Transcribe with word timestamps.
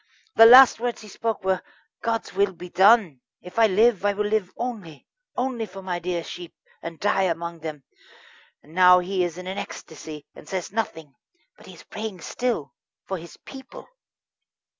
The 0.35 0.47
last 0.47 0.79
words 0.79 1.01
he 1.01 1.07
spoke 1.07 1.43
were: 1.43 1.61
'God's 2.01 2.33
will 2.33 2.53
be 2.53 2.69
done. 2.69 3.21
If 3.39 3.59
I 3.59 3.67
live, 3.67 4.03
I 4.03 4.13
will 4.13 4.25
live 4.25 4.51
only 4.57 5.05
only 5.37 5.67
for 5.67 5.83
my 5.83 5.99
dear 5.99 6.23
sheep, 6.23 6.55
and 6.81 6.99
die 6.99 7.25
among 7.29 7.59
them'; 7.59 7.83
and 8.63 8.73
now 8.73 8.97
he 8.97 9.23
is 9.23 9.37
in 9.37 9.45
an 9.45 9.59
ecstasy, 9.59 10.25
and 10.33 10.49
says 10.49 10.71
nothing. 10.71 11.13
But 11.55 11.67
he 11.67 11.75
is 11.75 11.83
praying 11.83 12.21
still 12.21 12.73
for 13.05 13.19
his 13.19 13.37
people." 13.37 13.87